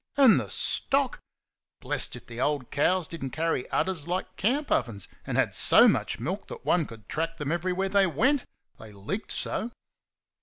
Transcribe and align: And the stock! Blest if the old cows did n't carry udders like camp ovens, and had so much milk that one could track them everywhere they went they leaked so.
And 0.17 0.39
the 0.39 0.49
stock! 0.49 1.19
Blest 1.79 2.15
if 2.15 2.25
the 2.25 2.41
old 2.41 2.71
cows 2.71 3.07
did 3.07 3.23
n't 3.23 3.31
carry 3.33 3.69
udders 3.69 4.07
like 4.07 4.35
camp 4.35 4.71
ovens, 4.71 5.07
and 5.27 5.37
had 5.37 5.53
so 5.53 5.87
much 5.87 6.19
milk 6.19 6.47
that 6.47 6.65
one 6.65 6.87
could 6.87 7.07
track 7.07 7.37
them 7.37 7.51
everywhere 7.51 7.87
they 7.89 8.07
went 8.07 8.43
they 8.79 8.91
leaked 8.91 9.31
so. 9.31 9.69